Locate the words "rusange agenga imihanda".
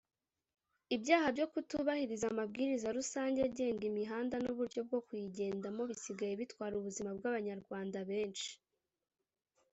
2.97-4.35